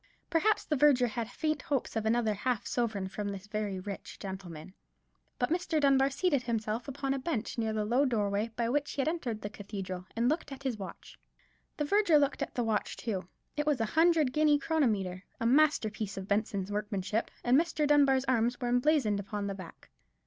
Perhaps 0.31 0.65
the 0.65 0.75
verger 0.75 1.05
had 1.05 1.29
faint 1.29 1.61
hopes 1.61 1.95
of 1.95 2.07
another 2.07 2.33
half 2.33 2.65
sovereign 2.65 3.07
from 3.07 3.29
this 3.29 3.45
very 3.45 3.79
rich 3.79 4.17
gentleman. 4.17 4.73
But 5.37 5.51
Mr. 5.51 5.79
Dunbar 5.79 6.09
seated 6.09 6.41
himself 6.41 6.87
upon 6.87 7.13
a 7.13 7.19
bench 7.19 7.55
near 7.59 7.71
the 7.71 7.85
low 7.85 8.05
doorway 8.05 8.49
by 8.55 8.67
which 8.67 8.93
he 8.93 9.01
had 9.01 9.07
entered 9.07 9.43
the 9.43 9.49
cathedral, 9.51 10.07
and 10.15 10.27
looked 10.27 10.51
at 10.51 10.63
his 10.63 10.79
watch. 10.79 11.19
The 11.77 11.85
verger 11.85 12.17
looked 12.17 12.41
at 12.41 12.55
the 12.55 12.63
watch 12.63 12.97
too; 12.97 13.27
it 13.55 13.67
was 13.67 13.79
a 13.79 13.85
hundred 13.85 14.33
guinea 14.33 14.57
chronometer, 14.57 15.23
a 15.39 15.45
masterpiece 15.45 16.17
of 16.17 16.27
Benson's 16.27 16.71
workmanship; 16.71 17.29
and 17.43 17.55
Mr. 17.55 17.85
Dunbar's 17.85 18.25
arms 18.25 18.59
were 18.59 18.69
emblazoned 18.69 19.19
upon 19.19 19.45
the 19.45 19.53
back. 19.53 19.91